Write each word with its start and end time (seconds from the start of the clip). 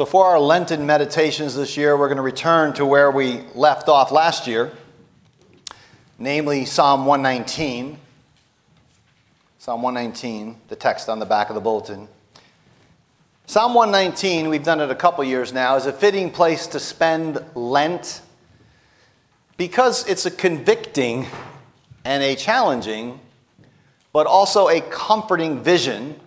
So, 0.00 0.06
for 0.06 0.24
our 0.24 0.40
Lenten 0.40 0.86
meditations 0.86 1.54
this 1.54 1.76
year, 1.76 1.94
we're 1.94 2.08
going 2.08 2.16
to 2.16 2.22
return 2.22 2.72
to 2.72 2.86
where 2.86 3.10
we 3.10 3.42
left 3.54 3.86
off 3.86 4.10
last 4.10 4.46
year, 4.46 4.72
namely 6.18 6.64
Psalm 6.64 7.04
119. 7.04 7.98
Psalm 9.58 9.82
119, 9.82 10.56
the 10.68 10.76
text 10.76 11.10
on 11.10 11.18
the 11.18 11.26
back 11.26 11.50
of 11.50 11.54
the 11.54 11.60
bulletin. 11.60 12.08
Psalm 13.44 13.74
119, 13.74 14.48
we've 14.48 14.64
done 14.64 14.80
it 14.80 14.90
a 14.90 14.94
couple 14.94 15.22
years 15.22 15.52
now, 15.52 15.76
is 15.76 15.84
a 15.84 15.92
fitting 15.92 16.30
place 16.30 16.66
to 16.68 16.80
spend 16.80 17.44
Lent 17.54 18.22
because 19.58 20.08
it's 20.08 20.24
a 20.24 20.30
convicting 20.30 21.26
and 22.06 22.22
a 22.22 22.34
challenging, 22.36 23.20
but 24.14 24.26
also 24.26 24.70
a 24.70 24.80
comforting 24.80 25.62
vision 25.62 26.18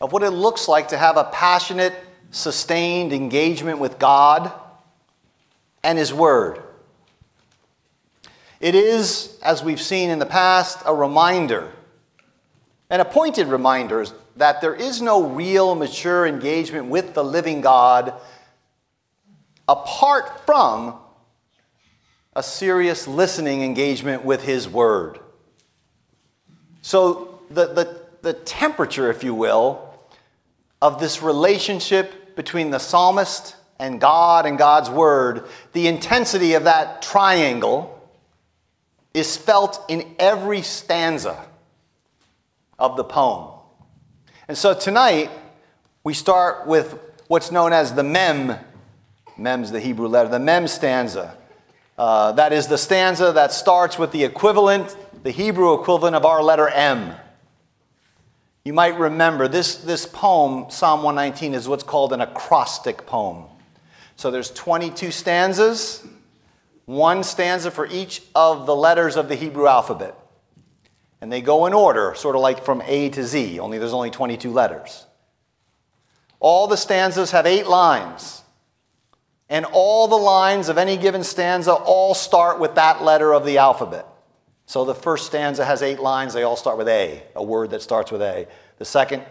of 0.00 0.12
what 0.12 0.22
it 0.22 0.30
looks 0.30 0.68
like 0.68 0.88
to 0.88 0.98
have 0.98 1.16
a 1.16 1.24
passionate, 1.24 1.94
sustained 2.30 3.12
engagement 3.12 3.78
with 3.78 3.98
God 3.98 4.52
and 5.82 5.98
His 5.98 6.12
Word. 6.12 6.62
It 8.60 8.74
is, 8.74 9.38
as 9.42 9.62
we've 9.62 9.80
seen 9.80 10.10
in 10.10 10.18
the 10.18 10.26
past, 10.26 10.78
a 10.84 10.94
reminder, 10.94 11.72
an 12.90 13.00
appointed 13.00 13.48
reminder, 13.48 14.06
that 14.36 14.60
there 14.60 14.74
is 14.74 15.02
no 15.02 15.24
real 15.24 15.74
mature 15.74 16.26
engagement 16.26 16.86
with 16.86 17.14
the 17.14 17.24
living 17.24 17.60
God 17.60 18.14
apart 19.68 20.46
from 20.46 20.94
a 22.34 22.42
serious 22.42 23.06
listening 23.06 23.62
engagement 23.62 24.24
with 24.24 24.44
His 24.44 24.68
Word. 24.68 25.18
So, 26.82 27.40
the, 27.50 27.66
the, 27.66 28.00
the 28.22 28.32
temperature, 28.32 29.10
if 29.10 29.24
you 29.24 29.34
will, 29.34 29.89
of 30.82 31.00
this 31.00 31.22
relationship 31.22 32.36
between 32.36 32.70
the 32.70 32.78
psalmist 32.78 33.56
and 33.78 34.00
God 34.00 34.46
and 34.46 34.58
God's 34.58 34.90
word, 34.90 35.46
the 35.72 35.86
intensity 35.86 36.54
of 36.54 36.64
that 36.64 37.02
triangle 37.02 37.96
is 39.12 39.36
felt 39.36 39.84
in 39.88 40.14
every 40.18 40.62
stanza 40.62 41.44
of 42.78 42.96
the 42.96 43.04
poem. 43.04 43.50
And 44.48 44.56
so 44.56 44.74
tonight, 44.74 45.30
we 46.02 46.14
start 46.14 46.66
with 46.66 46.98
what's 47.28 47.50
known 47.50 47.72
as 47.72 47.94
the 47.94 48.02
mem. 48.02 48.58
Mem's 49.36 49.70
the 49.70 49.80
Hebrew 49.80 50.08
letter, 50.08 50.28
the 50.28 50.38
mem 50.38 50.66
stanza. 50.66 51.36
Uh, 51.96 52.32
that 52.32 52.52
is 52.52 52.66
the 52.66 52.78
stanza 52.78 53.32
that 53.32 53.52
starts 53.52 53.98
with 53.98 54.12
the 54.12 54.24
equivalent, 54.24 54.96
the 55.22 55.30
Hebrew 55.30 55.74
equivalent 55.74 56.16
of 56.16 56.24
our 56.24 56.42
letter 56.42 56.68
M. 56.68 57.14
You 58.64 58.72
might 58.74 58.98
remember 58.98 59.48
this, 59.48 59.76
this 59.76 60.04
poem, 60.04 60.70
Psalm 60.70 61.02
119, 61.02 61.54
is 61.54 61.66
what's 61.68 61.82
called 61.82 62.12
an 62.12 62.20
acrostic 62.20 63.06
poem. 63.06 63.44
So 64.16 64.30
there's 64.30 64.50
22 64.50 65.10
stanzas, 65.10 66.06
one 66.84 67.24
stanza 67.24 67.70
for 67.70 67.86
each 67.86 68.22
of 68.34 68.66
the 68.66 68.76
letters 68.76 69.16
of 69.16 69.28
the 69.28 69.34
Hebrew 69.34 69.66
alphabet. 69.66 70.14
And 71.22 71.32
they 71.32 71.40
go 71.40 71.66
in 71.66 71.72
order, 71.72 72.14
sort 72.14 72.36
of 72.36 72.42
like 72.42 72.64
from 72.64 72.82
A 72.84 73.08
to 73.10 73.24
Z, 73.24 73.58
only 73.60 73.78
there's 73.78 73.94
only 73.94 74.10
22 74.10 74.50
letters. 74.50 75.06
All 76.38 76.66
the 76.66 76.76
stanzas 76.76 77.30
have 77.30 77.46
eight 77.46 77.66
lines. 77.66 78.42
And 79.48 79.64
all 79.72 80.06
the 80.06 80.16
lines 80.16 80.68
of 80.68 80.78
any 80.78 80.96
given 80.96 81.24
stanza 81.24 81.72
all 81.72 82.14
start 82.14 82.60
with 82.60 82.74
that 82.76 83.02
letter 83.02 83.32
of 83.32 83.44
the 83.44 83.58
alphabet. 83.58 84.06
So 84.70 84.84
the 84.84 84.94
first 84.94 85.26
stanza 85.26 85.64
has 85.64 85.82
eight 85.82 85.98
lines, 85.98 86.32
they 86.32 86.44
all 86.44 86.54
start 86.54 86.78
with 86.78 86.86
A, 86.86 87.24
a 87.34 87.42
word 87.42 87.70
that 87.70 87.82
starts 87.82 88.12
with 88.12 88.22
A. 88.22 88.46
The 88.78 88.84
second 88.84 89.24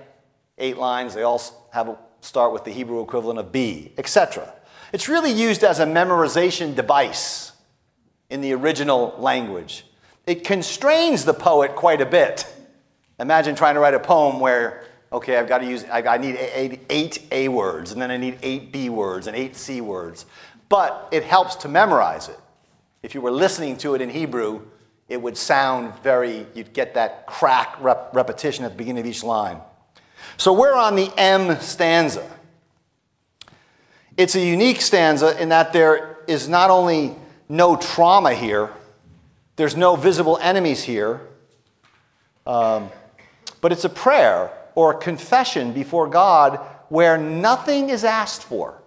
eight 0.58 0.76
lines, 0.76 1.14
they 1.14 1.24
all 1.24 1.42
have 1.72 1.88
a, 1.88 1.98
start 2.20 2.52
with 2.52 2.66
the 2.66 2.72
Hebrew 2.72 3.02
equivalent 3.02 3.40
of 3.40 3.50
B, 3.50 3.94
etc. 3.98 4.54
It's 4.92 5.08
really 5.08 5.32
used 5.32 5.64
as 5.64 5.80
a 5.80 5.86
memorization 5.86 6.76
device 6.76 7.54
in 8.30 8.42
the 8.42 8.52
original 8.54 9.16
language. 9.18 9.86
It 10.28 10.44
constrains 10.44 11.24
the 11.24 11.34
poet 11.34 11.74
quite 11.74 12.02
a 12.02 12.06
bit. 12.06 12.46
Imagine 13.18 13.56
trying 13.56 13.76
to 13.76 13.80
write 13.80 13.94
a 13.94 14.00
poem 14.02 14.42
where, 14.42 14.84
okay, 15.10 15.38
I've 15.38 15.48
got 15.48 15.60
to 15.60 15.66
use, 15.66 15.86
I 15.90 16.18
need 16.18 16.36
eight, 16.36 16.82
eight 16.90 17.26
A 17.32 17.48
words, 17.48 17.94
and 17.94 18.02
then 18.02 18.12
I 18.12 18.18
need 18.18 18.40
eight 18.44 18.74
B 18.74 18.90
words 18.90 19.26
and 19.26 19.38
eight 19.38 19.56
C 19.56 19.80
words. 19.80 20.26
But 20.68 21.08
it 21.14 21.24
helps 21.24 21.56
to 21.56 21.70
memorize 21.70 22.28
it. 22.28 22.40
If 23.04 23.16
you 23.16 23.22
were 23.22 23.32
listening 23.32 23.78
to 23.78 23.96
it 23.96 24.02
in 24.02 24.10
Hebrew, 24.10 24.64
it 25.10 25.22
would 25.22 25.36
sound 25.36 25.94
very, 26.02 26.46
you'd 26.54 26.72
get 26.72 26.94
that 26.94 27.26
crack 27.26 27.76
rep- 27.82 28.12
repetition 28.14 28.64
at 28.64 28.72
the 28.72 28.78
beginning 28.78 29.02
of 29.02 29.08
each 29.08 29.24
line. 29.24 29.60
So 30.38 30.54
we're 30.54 30.76
on 30.76 30.96
the 30.96 31.12
M 31.18 31.60
stanza. 31.60 32.30
It's 34.16 34.36
a 34.36 34.46
unique 34.46 34.82
stanza 34.82 35.42
in 35.42 35.50
that 35.50 35.74
there 35.74 36.18
is 36.28 36.48
not 36.48 36.70
only 36.70 37.16
no 37.50 37.76
trauma 37.76 38.34
here, 38.34 38.70
there's 39.56 39.76
no 39.76 39.96
visible 39.96 40.38
enemies 40.42 40.84
here, 40.84 41.22
um, 42.46 42.90
but 43.62 43.72
it's 43.72 43.84
a 43.84 43.90
prayer 43.90 44.52
or 44.76 44.94
a 44.94 44.98
confession 44.98 45.74
before 45.74 46.08
God 46.08 46.60
where 46.90 47.18
nothing 47.18 47.90
is 47.90 48.04
asked 48.04 48.44
for. 48.44 48.79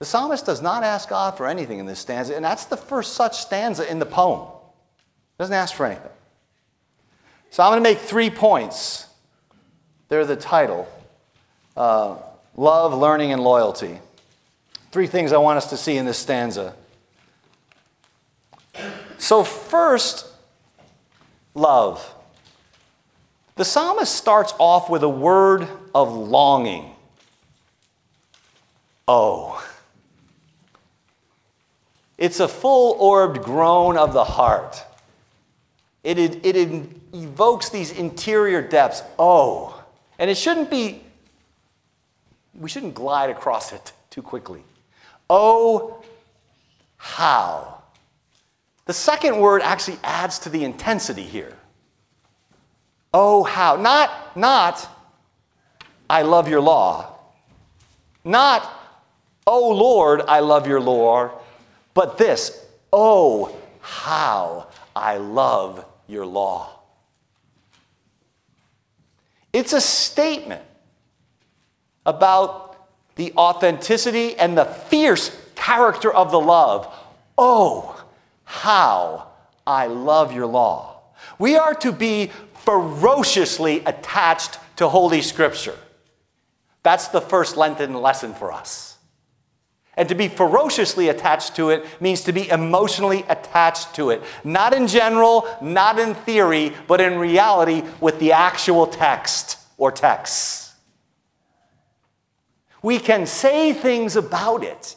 The 0.00 0.06
psalmist 0.06 0.46
does 0.46 0.62
not 0.62 0.82
ask 0.82 1.10
God 1.10 1.36
for 1.36 1.46
anything 1.46 1.78
in 1.78 1.84
this 1.84 1.98
stanza, 1.98 2.34
and 2.34 2.42
that's 2.42 2.64
the 2.64 2.76
first 2.76 3.12
such 3.12 3.38
stanza 3.38 3.88
in 3.88 3.98
the 3.98 4.06
poem. 4.06 4.48
Doesn't 5.38 5.54
ask 5.54 5.74
for 5.74 5.84
anything. 5.84 6.10
So 7.50 7.62
I'm 7.62 7.70
going 7.70 7.84
to 7.84 7.88
make 7.88 7.98
three 7.98 8.30
points. 8.30 9.06
They're 10.08 10.24
the 10.24 10.36
title 10.36 10.88
uh, 11.76 12.16
love, 12.56 12.94
learning, 12.94 13.32
and 13.32 13.42
loyalty. 13.42 13.98
Three 14.90 15.06
things 15.06 15.32
I 15.32 15.38
want 15.38 15.58
us 15.58 15.68
to 15.70 15.76
see 15.76 15.98
in 15.98 16.06
this 16.06 16.18
stanza. 16.18 16.74
So, 19.18 19.44
first, 19.44 20.26
love. 21.54 22.14
The 23.56 23.64
psalmist 23.66 24.14
starts 24.14 24.54
off 24.58 24.88
with 24.88 25.02
a 25.02 25.08
word 25.08 25.68
of 25.94 26.10
longing. 26.14 26.94
Oh. 29.06 29.62
It's 32.20 32.38
a 32.38 32.46
full 32.46 32.96
orbed 33.00 33.42
groan 33.42 33.96
of 33.96 34.12
the 34.12 34.24
heart. 34.24 34.84
It, 36.04 36.18
it, 36.18 36.44
it 36.44 36.84
evokes 37.14 37.70
these 37.70 37.90
interior 37.92 38.60
depths. 38.60 39.02
Oh. 39.18 39.82
And 40.18 40.30
it 40.30 40.36
shouldn't 40.36 40.70
be, 40.70 41.02
we 42.54 42.68
shouldn't 42.68 42.94
glide 42.94 43.30
across 43.30 43.72
it 43.72 43.92
too 44.10 44.20
quickly. 44.20 44.62
Oh, 45.30 46.04
how. 46.98 47.82
The 48.84 48.92
second 48.92 49.38
word 49.38 49.62
actually 49.62 49.98
adds 50.04 50.40
to 50.40 50.50
the 50.50 50.62
intensity 50.62 51.22
here. 51.22 51.56
Oh, 53.14 53.44
how. 53.44 53.76
Not, 53.76 54.36
not, 54.36 54.86
I 56.10 56.20
love 56.20 56.48
your 56.50 56.60
law. 56.60 57.14
Not, 58.24 58.70
oh 59.46 59.70
Lord, 59.70 60.20
I 60.28 60.40
love 60.40 60.66
your 60.66 60.80
law. 60.80 61.39
But 62.00 62.16
this, 62.16 62.58
oh, 62.94 63.54
how 63.82 64.68
I 64.96 65.18
love 65.18 65.84
your 66.08 66.24
law. 66.24 66.80
It's 69.52 69.74
a 69.74 69.82
statement 69.82 70.62
about 72.06 72.88
the 73.16 73.34
authenticity 73.36 74.34
and 74.38 74.56
the 74.56 74.64
fierce 74.64 75.38
character 75.54 76.10
of 76.10 76.30
the 76.30 76.40
love. 76.40 76.90
Oh, 77.36 78.02
how 78.44 79.26
I 79.66 79.86
love 79.86 80.32
your 80.32 80.46
law. 80.46 81.02
We 81.38 81.56
are 81.56 81.74
to 81.74 81.92
be 81.92 82.30
ferociously 82.64 83.80
attached 83.84 84.58
to 84.76 84.88
Holy 84.88 85.20
Scripture. 85.20 85.76
That's 86.82 87.08
the 87.08 87.20
first 87.20 87.58
Lenten 87.58 87.92
lesson 87.92 88.32
for 88.32 88.52
us. 88.52 88.96
And 90.00 90.08
to 90.08 90.14
be 90.14 90.28
ferociously 90.28 91.10
attached 91.10 91.56
to 91.56 91.68
it 91.68 91.84
means 92.00 92.22
to 92.22 92.32
be 92.32 92.48
emotionally 92.48 93.22
attached 93.28 93.94
to 93.96 94.08
it. 94.08 94.22
Not 94.44 94.72
in 94.72 94.86
general, 94.86 95.46
not 95.60 95.98
in 95.98 96.14
theory, 96.14 96.72
but 96.86 97.02
in 97.02 97.18
reality 97.18 97.82
with 98.00 98.18
the 98.18 98.32
actual 98.32 98.86
text 98.86 99.58
or 99.76 99.92
texts. 99.92 100.74
We 102.82 102.98
can 102.98 103.26
say 103.26 103.74
things 103.74 104.16
about 104.16 104.64
it. 104.64 104.96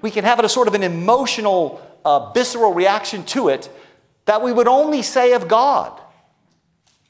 We 0.00 0.12
can 0.12 0.22
have 0.22 0.38
it 0.38 0.44
a 0.44 0.48
sort 0.48 0.68
of 0.68 0.74
an 0.74 0.84
emotional, 0.84 1.84
uh, 2.04 2.30
visceral 2.30 2.72
reaction 2.72 3.24
to 3.24 3.48
it 3.48 3.68
that 4.26 4.42
we 4.42 4.52
would 4.52 4.68
only 4.68 5.02
say 5.02 5.32
of 5.32 5.48
God 5.48 6.00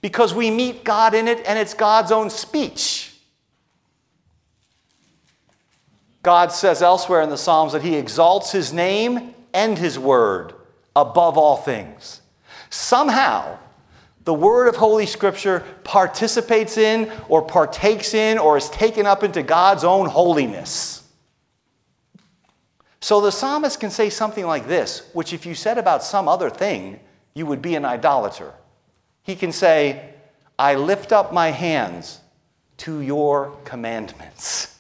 because 0.01 0.33
we 0.33 0.51
meet 0.51 0.85
God 0.85 1.13
in 1.13 1.29
it 1.29 1.45
and 1.47 1.59
it's 1.59 1.75
God's 1.75 2.13
own 2.13 2.31
speech. 2.31 3.14
God 6.25 6.51
says 6.51 6.83
elsewhere 6.83 7.23
in 7.23 7.31
the 7.31 7.37
Psalms 7.37 7.75
that 7.75 7.83
he 7.83 7.95
exalts 7.95 8.51
his 8.51 8.73
name 8.73 9.35
and 9.53 9.79
his 9.79 9.99
word 9.99 10.55
above 10.97 11.39
all 11.39 11.59
things. 11.59 12.23
Somehow, 12.71 13.59
the 14.25 14.35
word 14.35 14.67
of 14.67 14.77
Holy 14.77 15.07
Scripture 15.07 15.61
participates 15.85 16.79
in, 16.79 17.13
or 17.29 17.43
partakes 17.43 18.15
in, 18.15 18.39
or 18.39 18.57
is 18.57 18.71
taken 18.71 19.05
up 19.05 19.23
into 19.23 19.43
God's 19.43 19.85
own 19.85 20.09
holiness. 20.09 21.07
So 23.01 23.21
the 23.21 23.31
psalmist 23.31 23.79
can 23.79 23.91
say 23.91 24.09
something 24.09 24.47
like 24.47 24.67
this, 24.67 25.09
which 25.13 25.35
if 25.35 25.45
you 25.45 25.55
said 25.55 25.77
about 25.77 26.03
some 26.03 26.27
other 26.27 26.49
thing, 26.49 27.01
you 27.35 27.45
would 27.45 27.61
be 27.61 27.75
an 27.75 27.85
idolater. 27.85 28.55
He 29.23 29.37
can 29.37 29.53
say, 29.53 30.15
I 30.59 30.77
lift 30.77 31.13
up 31.13 31.35
my 31.35 31.51
hands 31.51 32.21
to 32.79 33.01
your 33.03 33.55
commandments. 33.65 34.74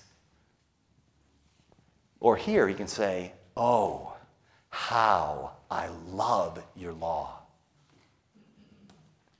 Or 2.25 2.37
here 2.37 2.67
he 2.67 2.73
can 2.75 2.89
say, 2.89 3.33
Oh, 3.55 4.15
how 4.71 5.53
I 5.71 5.89
love 6.09 6.59
your 6.75 6.95
law. 6.95 7.41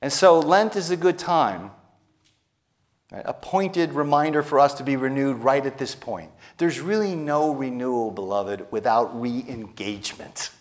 And 0.03 0.13
so 0.13 0.37
Lent 0.39 0.75
is 0.75 0.91
a 0.91 0.95
good 0.95 1.17
time, 1.17 1.71
right? 3.11 3.23
a 3.25 3.33
pointed 3.33 3.93
reminder 3.93 4.43
for 4.43 4.59
us 4.59 4.75
to 4.75 4.83
be 4.83 4.97
renewed 4.97 5.37
right 5.37 5.65
at 5.65 5.79
this 5.79 5.95
point. 5.95 6.29
There's 6.57 6.79
really 6.79 7.15
no 7.15 7.55
renewal, 7.55 8.11
beloved, 8.11 8.67
without 8.69 9.19
re 9.19 9.43
engagement. 9.49 10.51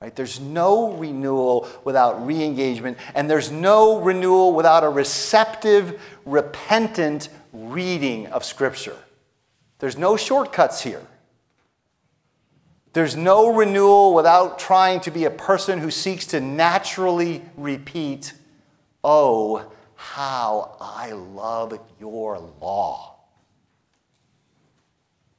Right? 0.00 0.16
There's 0.16 0.40
no 0.40 0.94
renewal 0.94 1.68
without 1.84 2.26
re 2.26 2.42
engagement, 2.42 2.98
and 3.14 3.30
there's 3.30 3.52
no 3.52 4.00
renewal 4.00 4.52
without 4.52 4.82
a 4.82 4.88
receptive, 4.88 6.02
repentant 6.26 7.28
reading 7.52 8.26
of 8.26 8.44
Scripture. 8.44 8.96
There's 9.78 9.96
no 9.96 10.16
shortcuts 10.16 10.82
here. 10.82 11.06
There's 12.92 13.16
no 13.16 13.54
renewal 13.54 14.14
without 14.14 14.58
trying 14.58 15.00
to 15.00 15.10
be 15.10 15.24
a 15.24 15.30
person 15.30 15.78
who 15.78 15.90
seeks 15.90 16.26
to 16.26 16.40
naturally 16.40 17.42
repeat, 17.56 18.34
Oh, 19.02 19.70
how 19.94 20.76
I 20.80 21.12
love 21.12 21.78
your 21.98 22.38
law. 22.60 23.16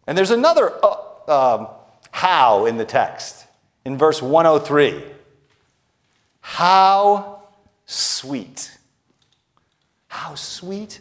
And 0.08 0.18
there's 0.18 0.32
another 0.32 0.74
uh, 0.84 1.58
um, 1.58 1.68
how 2.12 2.66
in 2.66 2.78
the 2.78 2.86
text 2.86 3.46
in 3.86 3.98
verse 3.98 4.22
103. 4.22 5.04
How 6.42 7.44
sweet. 7.86 8.78
How 10.08 10.36
sweet 10.36 11.00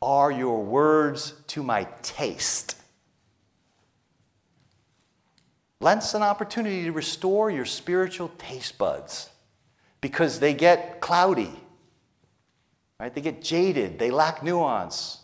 are 0.00 0.30
your 0.30 0.62
words 0.62 1.34
to 1.48 1.62
my 1.62 1.86
taste. 2.02 2.77
Lent's 5.80 6.14
an 6.14 6.22
opportunity 6.22 6.84
to 6.84 6.92
restore 6.92 7.50
your 7.50 7.64
spiritual 7.64 8.30
taste 8.36 8.78
buds 8.78 9.30
because 10.00 10.40
they 10.40 10.52
get 10.52 11.00
cloudy, 11.00 11.52
right? 12.98 13.14
They 13.14 13.20
get 13.20 13.42
jaded, 13.42 13.98
they 13.98 14.10
lack 14.10 14.42
nuance. 14.42 15.20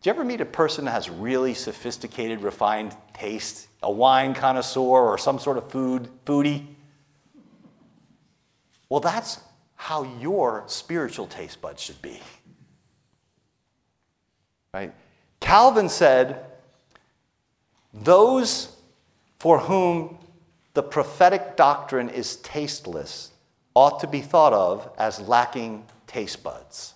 Do 0.00 0.08
you 0.08 0.14
ever 0.14 0.24
meet 0.24 0.40
a 0.40 0.46
person 0.46 0.86
that 0.86 0.92
has 0.92 1.10
really 1.10 1.52
sophisticated, 1.52 2.40
refined 2.40 2.96
taste? 3.12 3.68
A 3.82 3.90
wine 3.90 4.34
connoisseur 4.34 4.80
or 4.80 5.18
some 5.18 5.38
sort 5.38 5.58
of 5.58 5.70
food 5.70 6.08
foodie? 6.24 6.66
Well, 8.88 9.00
that's 9.00 9.40
how 9.74 10.04
your 10.20 10.64
spiritual 10.68 11.26
taste 11.26 11.60
buds 11.60 11.82
should 11.82 12.00
be. 12.00 12.20
Right? 14.72 14.94
Calvin 15.40 15.88
said, 15.88 16.46
Those 17.92 18.75
for 19.46 19.60
whom 19.60 20.18
the 20.74 20.82
prophetic 20.82 21.56
doctrine 21.56 22.08
is 22.08 22.34
tasteless 22.38 23.30
ought 23.76 24.00
to 24.00 24.08
be 24.08 24.20
thought 24.20 24.52
of 24.52 24.90
as 24.98 25.20
lacking 25.20 25.84
taste 26.08 26.42
buds. 26.42 26.94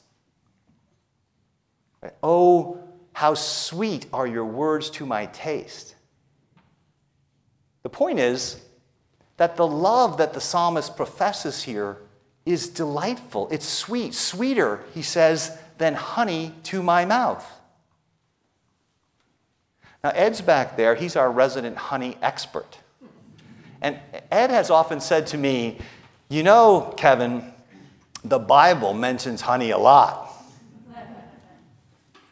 Oh, 2.24 2.82
how 3.12 3.34
sweet 3.34 4.06
are 4.12 4.26
your 4.26 4.44
words 4.44 4.90
to 4.90 5.06
my 5.06 5.26
taste. 5.26 5.94
The 7.84 7.88
point 7.88 8.18
is 8.18 8.60
that 9.36 9.54
the 9.54 9.68
love 9.68 10.16
that 10.16 10.32
the 10.32 10.40
psalmist 10.40 10.96
professes 10.96 11.62
here 11.62 11.98
is 12.44 12.68
delightful. 12.68 13.48
It's 13.52 13.64
sweet, 13.64 14.12
sweeter, 14.12 14.82
he 14.92 15.02
says, 15.02 15.56
than 15.78 15.94
honey 15.94 16.52
to 16.64 16.82
my 16.82 17.04
mouth. 17.04 17.59
Now, 20.02 20.10
Ed's 20.10 20.40
back 20.40 20.76
there, 20.76 20.94
he's 20.94 21.16
our 21.16 21.30
resident 21.30 21.76
honey 21.76 22.16
expert. 22.22 22.78
And 23.82 23.98
Ed 24.30 24.50
has 24.50 24.70
often 24.70 25.00
said 25.00 25.26
to 25.28 25.38
me, 25.38 25.78
You 26.28 26.42
know, 26.42 26.94
Kevin, 26.96 27.52
the 28.24 28.38
Bible 28.38 28.94
mentions 28.94 29.40
honey 29.40 29.70
a 29.70 29.78
lot. 29.78 30.28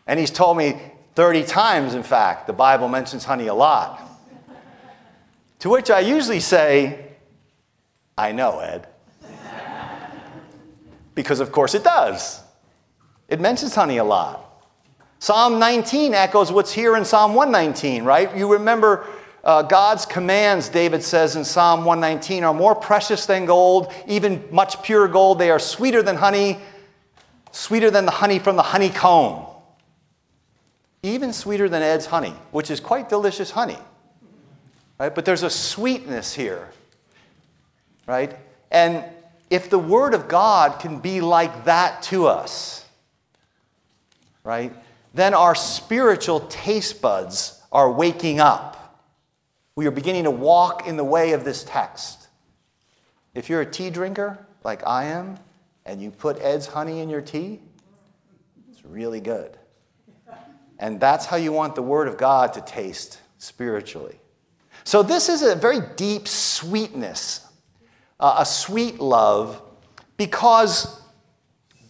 And 0.06 0.18
he's 0.18 0.30
told 0.30 0.56
me 0.56 0.80
30 1.14 1.44
times, 1.44 1.94
in 1.94 2.02
fact, 2.02 2.46
the 2.46 2.52
Bible 2.52 2.88
mentions 2.88 3.24
honey 3.24 3.48
a 3.48 3.54
lot. 3.54 4.02
To 5.60 5.68
which 5.68 5.90
I 5.90 6.00
usually 6.00 6.40
say, 6.40 7.06
I 8.16 8.32
know, 8.32 8.60
Ed. 8.60 8.86
because, 11.14 11.40
of 11.40 11.52
course, 11.52 11.74
it 11.74 11.84
does. 11.84 12.40
It 13.28 13.40
mentions 13.40 13.74
honey 13.74 13.98
a 13.98 14.04
lot. 14.04 14.47
Psalm 15.20 15.58
19 15.58 16.14
echoes 16.14 16.52
what's 16.52 16.72
here 16.72 16.96
in 16.96 17.04
Psalm 17.04 17.34
119, 17.34 18.04
right? 18.04 18.36
You 18.36 18.52
remember 18.52 19.04
uh, 19.42 19.62
God's 19.62 20.06
commands, 20.06 20.68
David 20.68 21.02
says 21.02 21.34
in 21.34 21.44
Psalm 21.44 21.84
119, 21.84 22.44
are 22.44 22.54
more 22.54 22.74
precious 22.74 23.26
than 23.26 23.44
gold, 23.44 23.92
even 24.06 24.44
much 24.52 24.82
pure 24.82 25.08
gold. 25.08 25.38
They 25.38 25.50
are 25.50 25.58
sweeter 25.58 26.02
than 26.02 26.16
honey, 26.16 26.58
sweeter 27.50 27.90
than 27.90 28.04
the 28.04 28.12
honey 28.12 28.38
from 28.38 28.56
the 28.56 28.62
honeycomb. 28.62 29.46
Even 31.02 31.32
sweeter 31.32 31.68
than 31.68 31.82
Ed's 31.82 32.06
honey, 32.06 32.34
which 32.50 32.70
is 32.70 32.78
quite 32.78 33.08
delicious 33.08 33.50
honey. 33.50 33.78
Right? 34.98 35.14
But 35.14 35.24
there's 35.24 35.44
a 35.44 35.50
sweetness 35.50 36.34
here. 36.34 36.68
Right? 38.06 38.36
And 38.70 39.04
if 39.50 39.70
the 39.70 39.78
Word 39.78 40.14
of 40.14 40.28
God 40.28 40.80
can 40.80 40.98
be 40.98 41.20
like 41.20 41.64
that 41.64 42.02
to 42.04 42.26
us, 42.26 42.84
right? 44.44 44.72
Then 45.14 45.34
our 45.34 45.54
spiritual 45.54 46.40
taste 46.40 47.00
buds 47.00 47.62
are 47.72 47.90
waking 47.90 48.40
up. 48.40 48.74
We 49.74 49.86
are 49.86 49.90
beginning 49.90 50.24
to 50.24 50.30
walk 50.30 50.86
in 50.86 50.96
the 50.96 51.04
way 51.04 51.32
of 51.32 51.44
this 51.44 51.64
text. 51.64 52.28
If 53.34 53.48
you're 53.48 53.60
a 53.60 53.70
tea 53.70 53.90
drinker, 53.90 54.38
like 54.64 54.86
I 54.86 55.04
am, 55.04 55.38
and 55.86 56.02
you 56.02 56.10
put 56.10 56.38
Ed's 56.40 56.66
honey 56.66 57.00
in 57.00 57.08
your 57.08 57.20
tea, 57.20 57.60
it's 58.70 58.84
really 58.84 59.20
good. 59.20 59.56
And 60.78 61.00
that's 61.00 61.26
how 61.26 61.36
you 61.36 61.52
want 61.52 61.74
the 61.74 61.82
Word 61.82 62.08
of 62.08 62.16
God 62.16 62.52
to 62.54 62.60
taste 62.60 63.20
spiritually. 63.38 64.18
So, 64.84 65.02
this 65.02 65.28
is 65.28 65.42
a 65.42 65.54
very 65.54 65.80
deep 65.96 66.28
sweetness, 66.28 67.46
uh, 68.20 68.36
a 68.38 68.46
sweet 68.46 69.00
love, 69.00 69.60
because 70.16 71.00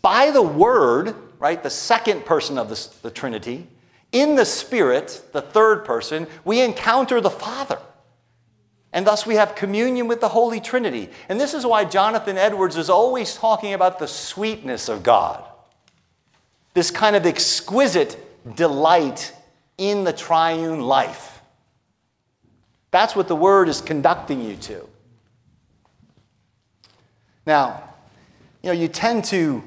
by 0.00 0.30
the 0.30 0.42
Word, 0.42 1.14
right, 1.38 1.62
the 1.62 1.70
second 1.70 2.24
person 2.24 2.58
of 2.58 2.68
the, 2.68 2.88
the 3.02 3.10
Trinity, 3.10 3.68
in 4.12 4.36
the 4.36 4.44
Spirit, 4.44 5.22
the 5.32 5.42
third 5.42 5.84
person, 5.84 6.26
we 6.44 6.60
encounter 6.60 7.20
the 7.20 7.30
Father. 7.30 7.78
And 8.92 9.06
thus 9.06 9.26
we 9.26 9.34
have 9.34 9.54
communion 9.54 10.08
with 10.08 10.20
the 10.20 10.28
Holy 10.28 10.60
Trinity. 10.60 11.10
And 11.28 11.38
this 11.38 11.52
is 11.52 11.66
why 11.66 11.84
Jonathan 11.84 12.38
Edwards 12.38 12.76
is 12.76 12.88
always 12.88 13.34
talking 13.34 13.74
about 13.74 13.98
the 13.98 14.08
sweetness 14.08 14.88
of 14.88 15.02
God. 15.02 15.44
This 16.72 16.90
kind 16.90 17.14
of 17.14 17.26
exquisite 17.26 18.16
delight 18.56 19.34
in 19.76 20.04
the 20.04 20.12
triune 20.12 20.80
life. 20.80 21.42
That's 22.90 23.14
what 23.14 23.28
the 23.28 23.36
Word 23.36 23.68
is 23.68 23.82
conducting 23.82 24.42
you 24.42 24.56
to. 24.56 24.88
Now, 27.44 27.82
you 28.62 28.68
know, 28.68 28.78
you 28.78 28.88
tend 28.88 29.24
to 29.26 29.62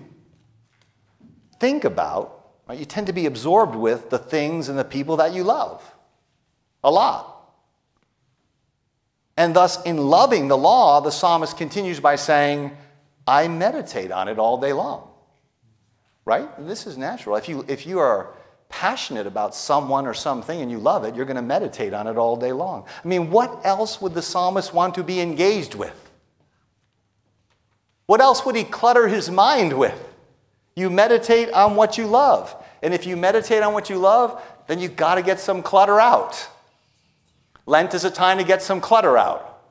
think 1.61 1.85
about, 1.85 2.47
right, 2.67 2.77
you 2.77 2.85
tend 2.85 3.05
to 3.05 3.13
be 3.13 3.27
absorbed 3.27 3.75
with 3.75 4.09
the 4.09 4.17
things 4.17 4.67
and 4.67 4.79
the 4.79 4.83
people 4.83 5.17
that 5.17 5.31
you 5.31 5.43
love 5.43 5.79
a 6.83 6.89
lot. 6.89 7.27
And 9.37 9.55
thus, 9.55 9.81
in 9.83 9.97
loving 9.97 10.47
the 10.47 10.57
law, 10.57 11.01
the 11.01 11.11
psalmist 11.11 11.57
continues 11.57 11.99
by 11.99 12.15
saying, 12.15 12.75
I 13.27 13.47
meditate 13.47 14.11
on 14.11 14.27
it 14.27 14.39
all 14.39 14.57
day 14.57 14.73
long. 14.73 15.07
Right? 16.25 16.49
This 16.67 16.87
is 16.87 16.97
natural. 16.97 17.35
If 17.35 17.47
you, 17.47 17.63
if 17.67 17.85
you 17.85 17.99
are 17.99 18.33
passionate 18.69 19.27
about 19.27 19.53
someone 19.53 20.07
or 20.07 20.15
something 20.15 20.61
and 20.61 20.71
you 20.71 20.79
love 20.79 21.03
it, 21.03 21.15
you're 21.15 21.25
going 21.25 21.35
to 21.35 21.43
meditate 21.43 21.93
on 21.93 22.07
it 22.07 22.17
all 22.17 22.35
day 22.35 22.53
long. 22.53 22.85
I 23.03 23.07
mean, 23.07 23.29
what 23.29 23.63
else 23.63 24.01
would 24.01 24.15
the 24.15 24.21
psalmist 24.23 24.73
want 24.73 24.95
to 24.95 25.03
be 25.03 25.19
engaged 25.19 25.75
with? 25.75 26.09
What 28.07 28.19
else 28.19 28.45
would 28.45 28.55
he 28.55 28.63
clutter 28.63 29.07
his 29.07 29.29
mind 29.29 29.77
with? 29.77 30.10
You 30.81 30.89
meditate 30.89 31.51
on 31.51 31.75
what 31.75 31.99
you 31.99 32.07
love. 32.07 32.55
And 32.81 32.91
if 32.91 33.05
you 33.05 33.15
meditate 33.15 33.61
on 33.61 33.71
what 33.71 33.87
you 33.87 33.99
love, 33.99 34.41
then 34.65 34.79
you've 34.79 34.95
got 34.95 35.13
to 35.13 35.21
get 35.21 35.39
some 35.39 35.61
clutter 35.61 35.99
out. 35.99 36.49
Lent 37.67 37.93
is 37.93 38.03
a 38.03 38.09
time 38.09 38.39
to 38.39 38.43
get 38.43 38.63
some 38.63 38.81
clutter 38.81 39.15
out. 39.15 39.61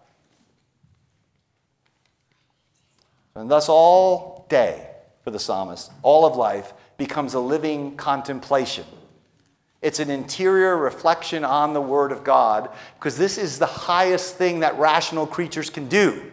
And 3.35 3.51
thus, 3.51 3.69
all 3.69 4.47
day 4.49 4.87
for 5.25 5.33
the 5.33 5.41
psalmist, 5.41 5.91
all 6.05 6.25
of 6.25 6.37
life 6.37 6.75
becomes 6.97 7.35
a 7.35 7.41
living 7.41 7.97
contemplation. 7.97 8.85
It's 9.83 9.99
an 9.99 10.11
interior 10.11 10.77
reflection 10.77 11.45
on 11.45 11.75
the 11.75 11.81
Word 11.81 12.13
of 12.13 12.23
God 12.23 12.71
because 13.01 13.19
this 13.19 13.37
is 13.37 13.59
the 13.59 13.67
highest 13.67 14.37
thing 14.37 14.61
that 14.61 14.79
rational 14.79 15.27
creatures 15.27 15.71
can 15.71 15.89
do. 15.89 16.31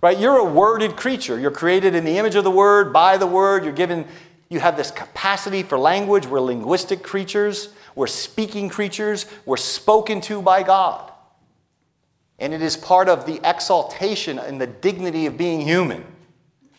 Right? 0.00 0.18
You're 0.18 0.38
a 0.38 0.44
worded 0.44 0.96
creature. 0.96 1.38
You're 1.38 1.50
created 1.50 1.94
in 1.94 2.04
the 2.04 2.18
image 2.18 2.34
of 2.34 2.44
the 2.44 2.50
Word, 2.50 2.92
by 2.92 3.16
the 3.16 3.26
Word. 3.26 3.64
You're 3.64 3.72
given, 3.72 4.06
you 4.48 4.60
have 4.60 4.76
this 4.76 4.90
capacity 4.90 5.62
for 5.62 5.78
language. 5.78 6.26
We're 6.26 6.40
linguistic 6.40 7.02
creatures. 7.02 7.70
We're 7.94 8.06
speaking 8.06 8.68
creatures. 8.68 9.26
We're 9.44 9.56
spoken 9.56 10.20
to 10.22 10.40
by 10.40 10.62
God. 10.62 11.10
And 12.38 12.54
it 12.54 12.62
is 12.62 12.76
part 12.76 13.08
of 13.08 13.26
the 13.26 13.40
exaltation 13.42 14.38
and 14.38 14.60
the 14.60 14.68
dignity 14.68 15.26
of 15.26 15.36
being 15.36 15.60
human 15.60 16.04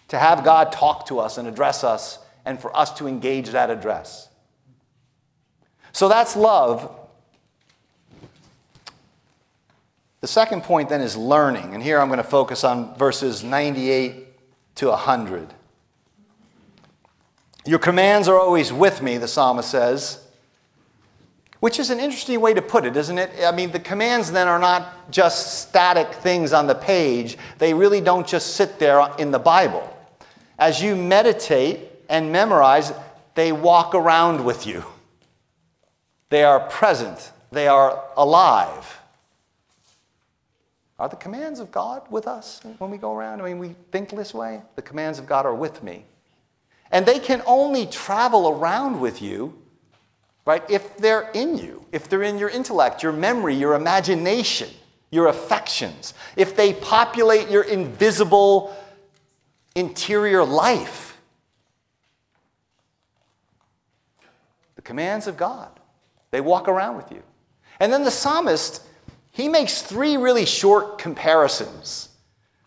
to 0.08 0.18
have 0.18 0.44
God 0.44 0.72
talk 0.72 1.06
to 1.08 1.20
us 1.20 1.38
and 1.38 1.48
address 1.48 1.84
us 1.84 2.20
and 2.46 2.60
for 2.60 2.76
us 2.76 2.94
to 2.94 3.08
engage 3.08 3.50
that 3.50 3.70
address. 3.70 4.30
So 5.92 6.08
that's 6.08 6.36
love. 6.36 6.96
The 10.22 10.28
second 10.28 10.64
point 10.64 10.90
then 10.90 11.02
is 11.02 11.16
learning. 11.16 11.74
And 11.74 11.82
here 11.82 12.00
I'm 12.00 12.08
going 12.08 12.18
to 12.18 12.24
focus 12.24 12.64
on 12.64 12.96
verses 12.96 13.44
98 13.44 14.28
to 14.76 14.88
100. 14.90 15.54
Your 17.66 17.80
commands 17.80 18.28
are 18.28 18.40
always 18.40 18.74
with 18.74 19.02
me, 19.02 19.18
the 19.18 19.28
psalmist 19.28 19.70
says, 19.70 20.26
which 21.60 21.78
is 21.78 21.90
an 21.90 22.00
interesting 22.00 22.40
way 22.40 22.54
to 22.54 22.62
put 22.62 22.86
it, 22.86 22.96
isn't 22.96 23.18
it? 23.18 23.32
I 23.44 23.52
mean, 23.52 23.72
the 23.72 23.80
commands 23.80 24.32
then 24.32 24.48
are 24.48 24.60
not 24.60 25.12
just 25.12 25.62
static 25.62 26.14
things 26.14 26.54
on 26.54 26.68
the 26.68 26.76
page, 26.76 27.38
they 27.58 27.74
really 27.74 28.00
don't 28.00 28.26
just 28.26 28.56
sit 28.56 28.80
there 28.80 29.10
in 29.18 29.32
the 29.32 29.40
Bible. 29.40 29.96
As 30.58 30.82
you 30.82 30.96
meditate 30.96 31.80
and 32.08 32.32
memorize, 32.32 32.94
they 33.36 33.52
walk 33.52 33.94
around 33.94 34.44
with 34.44 34.66
you. 34.66 34.86
They 36.30 36.44
are 36.44 36.62
present, 36.62 37.32
they 37.52 37.68
are 37.68 38.04
alive. 38.16 38.99
Are 41.00 41.08
the 41.08 41.16
commands 41.16 41.62
of 41.62 41.72
God 41.72 42.04
with 42.10 42.28
us 42.28 42.60
when 42.78 42.92
we 42.92 42.98
go 42.98 43.16
around? 43.16 43.42
I 43.42 43.46
mean, 43.46 43.58
we 43.58 43.76
think 43.92 44.10
this 44.10 44.34
way. 44.34 44.62
The 44.76 44.82
commands 44.82 45.18
of 45.18 45.26
God 45.26 45.46
are 45.46 45.56
with 45.56 45.82
me. 45.82 46.06
And 46.92 47.06
they 47.06 47.20
can 47.20 47.42
only 47.46 47.86
travel 47.86 48.50
around 48.50 49.00
with 49.00 49.22
you, 49.22 49.58
right, 50.46 50.64
if 50.70 50.98
they're 50.98 51.30
in 51.34 51.58
you, 51.58 51.86
if 51.94 52.10
they're 52.10 52.24
in 52.24 52.38
your 52.38 52.50
intellect, 52.50 53.02
your 53.02 53.14
memory, 53.14 53.56
your 53.56 53.76
imagination, 53.76 54.70
your 55.10 55.28
affections, 55.28 56.14
if 56.36 56.56
they 56.56 56.74
populate 56.74 57.50
your 57.50 57.64
invisible 57.64 58.76
interior 59.76 60.44
life. 60.44 61.18
The 64.76 64.82
commands 64.82 65.28
of 65.28 65.38
God. 65.38 65.80
They 66.32 66.42
walk 66.42 66.68
around 66.68 66.98
with 66.98 67.12
you. 67.12 67.24
And 67.80 67.94
then 67.94 68.04
the 68.04 68.12
psalmist, 68.12 68.84
he 69.40 69.48
makes 69.48 69.82
three 69.82 70.18
really 70.18 70.46
short 70.46 70.98
comparisons 70.98 72.10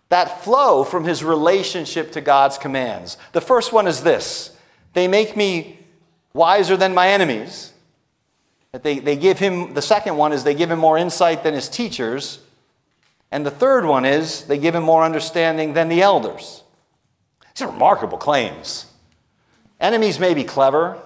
that 0.09 0.43
flow 0.43 0.85
from 0.85 1.05
his 1.05 1.23
relationship 1.23 2.12
to 2.12 2.21
God's 2.21 2.57
commands. 2.57 3.19
The 3.33 3.41
first 3.41 3.73
one 3.73 3.87
is 3.87 4.02
this 4.02 4.57
they 4.93 5.07
make 5.07 5.37
me 5.37 5.79
wiser 6.33 6.76
than 6.76 6.95
my 6.95 7.09
enemies. 7.09 7.73
They, 8.73 9.00
they 9.00 9.17
give 9.17 9.38
him, 9.38 9.75
the 9.75 9.83
second 9.83 10.17
one 10.17 10.33
is 10.33 10.45
they 10.45 10.55
give 10.55 10.71
him 10.71 10.79
more 10.79 10.97
insight 10.97 11.43
than 11.43 11.52
his 11.52 11.69
teachers. 11.69 12.41
And 13.31 13.45
the 13.45 13.50
third 13.50 13.85
one 13.85 14.07
is 14.07 14.45
they 14.45 14.57
give 14.57 14.75
him 14.75 14.83
more 14.83 15.05
understanding 15.05 15.75
than 15.75 15.91
the 15.91 16.00
elders. 16.00 16.62
These 17.55 17.67
are 17.67 17.71
remarkable 17.71 18.17
claims. 18.17 18.87
Enemies 19.79 20.19
may 20.19 20.33
be 20.33 20.45
clever, 20.45 20.99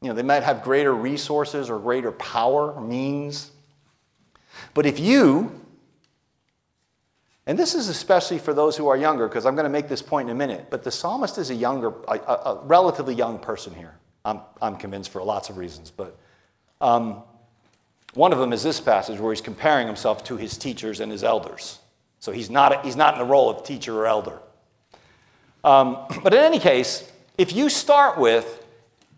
you 0.00 0.08
know, 0.08 0.14
they 0.14 0.22
might 0.22 0.44
have 0.44 0.62
greater 0.62 0.94
resources 0.94 1.68
or 1.70 1.80
greater 1.80 2.12
power 2.12 2.80
means. 2.80 3.50
But 4.74 4.86
if 4.86 4.98
you, 4.98 5.60
and 7.46 7.58
this 7.58 7.74
is 7.74 7.88
especially 7.88 8.38
for 8.38 8.54
those 8.54 8.76
who 8.76 8.88
are 8.88 8.96
younger, 8.96 9.28
because 9.28 9.46
I'm 9.46 9.54
going 9.54 9.64
to 9.64 9.70
make 9.70 9.88
this 9.88 10.02
point 10.02 10.28
in 10.28 10.34
a 10.34 10.38
minute, 10.38 10.66
but 10.70 10.82
the 10.82 10.90
psalmist 10.90 11.38
is 11.38 11.50
a 11.50 11.54
younger, 11.54 11.92
a, 12.08 12.18
a 12.18 12.60
relatively 12.64 13.14
young 13.14 13.38
person 13.38 13.74
here. 13.74 13.94
I'm, 14.24 14.40
I'm 14.60 14.76
convinced 14.76 15.10
for 15.10 15.22
lots 15.22 15.50
of 15.50 15.56
reasons, 15.56 15.90
but 15.90 16.18
um, 16.80 17.22
one 18.14 18.32
of 18.32 18.38
them 18.38 18.52
is 18.52 18.62
this 18.62 18.80
passage 18.80 19.20
where 19.20 19.32
he's 19.32 19.40
comparing 19.40 19.86
himself 19.86 20.24
to 20.24 20.36
his 20.36 20.58
teachers 20.58 21.00
and 21.00 21.12
his 21.12 21.22
elders. 21.22 21.78
So 22.18 22.32
he's 22.32 22.50
not, 22.50 22.84
he's 22.84 22.96
not 22.96 23.14
in 23.14 23.20
the 23.20 23.26
role 23.26 23.48
of 23.48 23.64
teacher 23.64 23.96
or 23.96 24.06
elder. 24.06 24.40
Um, 25.62 25.98
but 26.22 26.34
in 26.34 26.40
any 26.40 26.58
case, 26.58 27.10
if 27.38 27.52
you 27.52 27.68
start 27.68 28.18
with, 28.18 28.64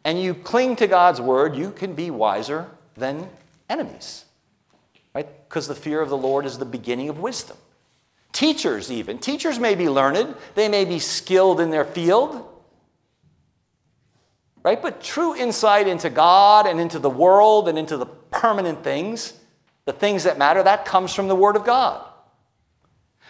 and 0.04 0.20
you 0.20 0.32
cling 0.32 0.76
to 0.76 0.86
God's 0.86 1.20
word, 1.20 1.54
you 1.54 1.70
can 1.70 1.94
be 1.94 2.10
wiser 2.10 2.70
than 2.96 3.28
enemies. 3.68 4.24
Right? 5.18 5.48
Because 5.48 5.66
the 5.66 5.74
fear 5.74 6.00
of 6.00 6.10
the 6.10 6.16
Lord 6.16 6.46
is 6.46 6.58
the 6.58 6.64
beginning 6.64 7.08
of 7.08 7.18
wisdom. 7.18 7.56
Teachers, 8.30 8.88
even. 8.92 9.18
Teachers 9.18 9.58
may 9.58 9.74
be 9.74 9.88
learned, 9.88 10.36
they 10.54 10.68
may 10.68 10.84
be 10.84 11.00
skilled 11.00 11.58
in 11.58 11.70
their 11.70 11.84
field. 11.84 12.46
Right? 14.62 14.80
But 14.80 15.02
true 15.02 15.34
insight 15.34 15.88
into 15.88 16.08
God 16.08 16.68
and 16.68 16.78
into 16.78 17.00
the 17.00 17.10
world 17.10 17.68
and 17.68 17.76
into 17.76 17.96
the 17.96 18.06
permanent 18.06 18.84
things, 18.84 19.32
the 19.86 19.92
things 19.92 20.22
that 20.22 20.38
matter, 20.38 20.62
that 20.62 20.84
comes 20.84 21.12
from 21.12 21.26
the 21.26 21.34
Word 21.34 21.56
of 21.56 21.64
God. 21.64 22.06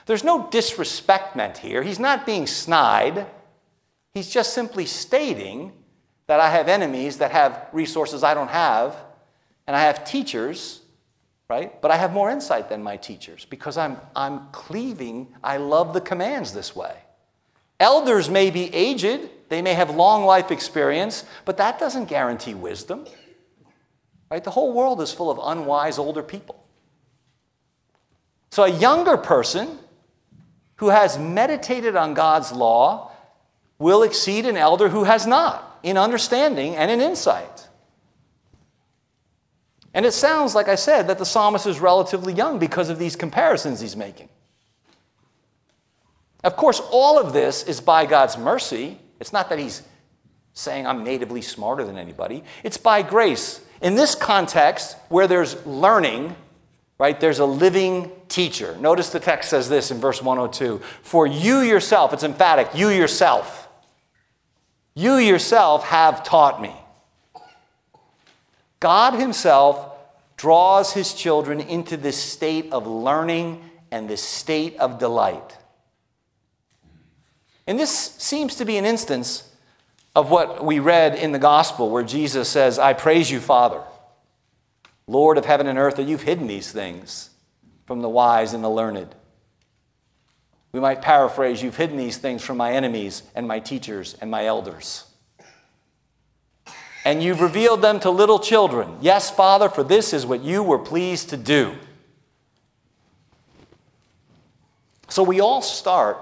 There's 0.05 0.25
no 0.25 0.47
disrespect 0.51 1.37
meant 1.37 1.57
here. 1.57 1.83
He's 1.83 1.99
not 1.99 2.27
being 2.27 2.47
snide. 2.47 3.29
He's 4.13 4.29
just 4.29 4.53
simply 4.53 4.85
stating 4.85 5.73
that 6.27 6.39
I 6.39 6.51
have 6.51 6.69
enemies 6.69 7.17
that 7.17 7.31
have 7.31 7.67
resources 7.73 8.23
I 8.23 8.35
don't 8.35 8.51
have, 8.51 8.95
and 9.67 9.75
I 9.75 9.81
have 9.85 10.05
teachers, 10.05 10.78
right? 11.49 11.81
But 11.81 11.91
I 11.91 11.97
have 11.97 12.13
more 12.13 12.31
insight 12.31 12.69
than 12.69 12.83
my 12.83 12.97
teachers 12.97 13.47
because 13.47 13.79
I'm, 13.79 13.97
I'm 14.15 14.49
cleaving, 14.53 15.29
I 15.43 15.57
love 15.57 15.95
the 15.95 16.01
commands 16.01 16.53
this 16.53 16.77
way. 16.77 16.95
Elders 17.81 18.29
may 18.29 18.51
be 18.51 18.75
aged, 18.75 19.31
they 19.49 19.63
may 19.63 19.75
have 19.75 19.95
long 19.95 20.25
life 20.25 20.51
experience, 20.51 21.25
but 21.45 21.57
that 21.57 21.79
doesn't 21.79 22.07
guarantee 22.07 22.55
wisdom. 22.55 23.07
Right? 24.31 24.45
The 24.45 24.51
whole 24.51 24.75
world 24.75 25.01
is 25.01 25.13
full 25.13 25.31
of 25.31 25.41
unwise 25.43 25.99
older 25.99 26.23
people. 26.23 26.63
So 28.51 28.65
a 28.65 28.69
younger 28.69 29.17
person 29.17 29.79
who 30.77 30.89
has 30.89 31.19
meditated 31.19 31.97
on 31.97 32.15
God's 32.15 32.53
law 32.53 33.13
will 33.79 34.03
exceed 34.03 34.45
an 34.45 34.57
elder 34.57 34.89
who 34.89 35.05
has 35.05 35.27
not 35.27 35.79
in 35.83 35.97
understanding 35.97 36.77
and 36.77 36.91
in 36.91 37.01
insight. 37.01 37.68
And 39.99 40.07
it 40.07 40.13
sounds, 40.13 40.55
like 40.55 40.69
I 40.69 40.77
said, 40.77 41.09
that 41.09 41.19
the 41.19 41.27
psalmist 41.27 41.67
is 41.67 41.81
relatively 41.81 42.33
young 42.33 42.61
because 42.61 42.89
of 42.89 43.01
these 43.01 43.17
comparisons 43.17 43.81
he's 43.81 43.97
making. 43.97 44.29
Of 46.45 46.55
course, 46.55 46.81
all 46.93 47.19
of 47.19 47.33
this 47.33 47.65
is 47.65 47.81
by 47.81 48.07
God's 48.07 48.39
mercy. 48.39 49.01
It's 49.19 49.33
not 49.33 49.49
that 49.49 49.59
he's 49.59 49.83
saying 50.53 50.87
I'm 50.87 51.03
natively 51.03 51.43
smarter 51.43 51.83
than 51.83 51.99
anybody, 51.99 52.45
it's 52.63 52.77
by 52.77 53.03
grace. 53.03 53.61
In 53.83 53.97
this 53.97 54.15
context, 54.15 54.97
where 55.09 55.27
there's 55.27 55.67
learning, 55.67 56.37
right, 56.99 57.19
there's 57.19 57.41
a 57.41 57.47
living 57.47 58.13
teacher. 58.29 58.77
Notice 58.79 59.11
the 59.11 59.19
text 59.19 59.51
says 59.51 59.69
this 59.69 59.91
in 59.91 59.99
verse 59.99 60.23
102 60.23 60.81
For 61.03 61.27
you 61.27 61.63
yourself, 61.63 62.13
it's 62.13 62.23
emphatic, 62.23 62.69
you 62.73 62.91
yourself 62.91 63.69
you 64.99 65.19
yourself 65.19 65.85
have 65.85 66.25
taught 66.25 66.61
me. 66.61 66.75
God 68.81 69.15
Himself 69.15 69.97
draws 70.37 70.93
His 70.93 71.15
children 71.15 71.61
into 71.61 71.97
this 71.97 72.17
state 72.17 72.73
of 72.73 72.87
learning 72.87 73.65
and 73.91 74.09
this 74.09 74.23
state 74.23 74.77
of 74.79 74.99
delight. 74.99 75.57
And 77.67 77.79
this 77.79 77.91
seems 77.91 78.55
to 78.57 78.65
be 78.65 78.77
an 78.77 78.85
instance 78.85 79.45
of 80.15 80.31
what 80.31 80.65
we 80.65 80.79
read 80.79 81.15
in 81.15 81.33
the 81.33 81.39
gospel 81.39 81.91
where 81.91 82.03
Jesus 82.03 82.49
says, 82.49 82.79
I 82.79 82.93
praise 82.93 83.31
you, 83.31 83.41
Father, 83.41 83.83
Lord 85.07 85.39
of 85.39 85.45
heaven 85.45 85.67
and 85.67 85.79
earth, 85.79 85.97
that 85.97 86.09
you've 86.09 86.23
hidden 86.23 86.47
these 86.47 86.73
things 86.73 87.31
from 87.87 88.01
the 88.01 88.09
wise 88.09 88.55
and 88.55 88.63
the 88.63 88.71
learned. 88.71 89.15
We 90.73 90.81
might 90.81 91.03
paraphrase, 91.03 91.63
You've 91.63 91.77
hidden 91.77 91.97
these 91.97 92.19
things 92.19 92.43
from 92.43 92.57
my 92.57 92.73
enemies 92.73 93.23
and 93.35 93.49
my 93.49 93.59
teachers 93.59 94.15
and 94.21 94.31
my 94.31 94.45
elders. 94.45 95.08
And 97.09 97.23
you've 97.23 97.41
revealed 97.41 97.81
them 97.81 98.01
to 98.01 98.11
little 98.11 98.39
children. 98.39 98.99
Yes, 99.01 99.31
Father, 99.31 99.71
for 99.71 99.83
this 99.83 100.13
is 100.13 100.27
what 100.27 100.43
you 100.43 100.63
were 100.63 100.79
pleased 100.79 101.31
to 101.31 101.39
do. 101.39 101.75
So 105.09 105.23
we 105.23 105.41
all 105.41 105.63
start 105.63 106.19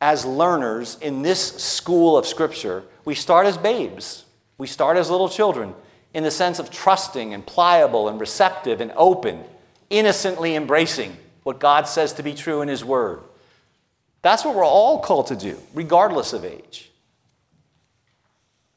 as 0.00 0.24
learners 0.24 0.98
in 1.00 1.22
this 1.22 1.40
school 1.56 2.16
of 2.16 2.28
Scripture. 2.28 2.84
We 3.04 3.16
start 3.16 3.46
as 3.46 3.58
babes, 3.58 4.24
we 4.56 4.68
start 4.68 4.96
as 4.96 5.10
little 5.10 5.28
children 5.28 5.74
in 6.14 6.22
the 6.22 6.30
sense 6.30 6.60
of 6.60 6.70
trusting 6.70 7.34
and 7.34 7.44
pliable 7.44 8.08
and 8.08 8.20
receptive 8.20 8.80
and 8.80 8.92
open, 8.94 9.42
innocently 9.90 10.54
embracing 10.54 11.16
what 11.42 11.58
God 11.58 11.88
says 11.88 12.12
to 12.12 12.22
be 12.22 12.34
true 12.34 12.62
in 12.62 12.68
His 12.68 12.84
Word. 12.84 13.18
That's 14.22 14.44
what 14.44 14.54
we're 14.54 14.64
all 14.64 15.00
called 15.00 15.26
to 15.26 15.36
do, 15.36 15.58
regardless 15.74 16.32
of 16.32 16.44
age. 16.44 16.88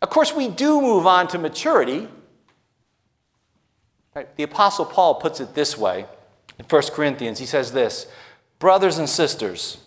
Of 0.02 0.10
course, 0.10 0.34
we 0.34 0.48
do 0.48 0.82
move 0.82 1.06
on 1.06 1.28
to 1.30 1.38
maturity. 1.38 2.08
Right? 4.16 4.36
The 4.36 4.44
Apostle 4.44 4.86
Paul 4.86 5.16
puts 5.16 5.40
it 5.40 5.54
this 5.54 5.78
way 5.78 6.06
in 6.58 6.66
1 6.66 6.82
Corinthians. 6.92 7.40
He 7.40 7.46
says 7.46 7.72
this 7.72 8.08
Brothers 8.60 8.98
and 8.98 9.10
sisters, 9.10 9.78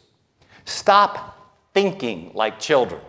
stop 0.64 1.52
thinking 1.74 2.30
like 2.34 2.60
children. 2.60 3.00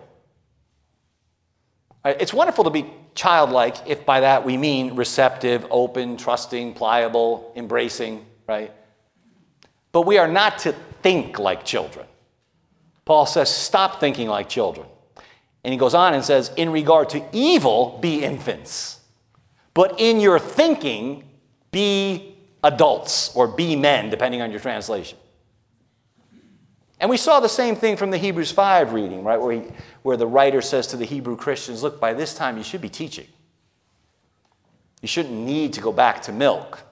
Right? 2.03 2.19
It's 2.19 2.33
wonderful 2.33 2.63
to 2.65 2.69
be 2.69 2.91
childlike, 3.13 3.77
if 3.87 4.05
by 4.05 4.19
that 4.19 4.45
we 4.45 4.57
mean 4.57 4.95
receptive, 4.95 5.65
open, 5.71 6.17
trusting, 6.17 6.73
pliable, 6.73 7.53
embracing, 7.55 8.25
right? 8.47 8.71
But 9.91 10.01
we 10.01 10.17
are 10.17 10.27
not 10.27 10.59
to 10.59 10.73
think 11.01 11.39
like 11.39 11.63
children. 11.63 12.05
Paul 13.05 13.25
says, 13.25 13.49
stop 13.49 13.99
thinking 13.99 14.27
like 14.27 14.49
children. 14.49 14.87
And 15.65 15.73
he 15.73 15.79
goes 15.79 15.95
on 15.95 16.13
and 16.13 16.23
says, 16.23 16.51
in 16.57 16.69
regard 16.69 17.09
to 17.09 17.23
evil, 17.31 17.97
be 17.99 18.23
infants. 18.23 18.99
But 19.73 19.99
in 19.99 20.19
your 20.19 20.37
thinking, 20.37 21.23
be 21.71 22.35
adults 22.63 23.35
or 23.35 23.47
be 23.47 23.75
men, 23.75 24.11
depending 24.11 24.43
on 24.43 24.51
your 24.51 24.59
translation. 24.59 25.17
And 26.99 27.09
we 27.09 27.17
saw 27.17 27.39
the 27.39 27.49
same 27.49 27.75
thing 27.75 27.97
from 27.97 28.11
the 28.11 28.19
Hebrews 28.19 28.51
5 28.51 28.93
reading, 28.93 29.23
right, 29.23 29.41
where, 29.41 29.53
he, 29.53 29.63
where 30.03 30.17
the 30.17 30.27
writer 30.27 30.61
says 30.61 30.85
to 30.87 30.97
the 30.97 31.05
Hebrew 31.05 31.35
Christians, 31.35 31.81
look, 31.81 31.99
by 31.99 32.13
this 32.13 32.35
time 32.35 32.57
you 32.57 32.63
should 32.63 32.81
be 32.81 32.87
teaching. 32.87 33.25
You 35.01 35.07
shouldn't 35.07 35.33
need 35.33 35.73
to 35.73 35.81
go 35.81 35.91
back 35.91 36.21
to 36.23 36.31
milk. 36.31 36.83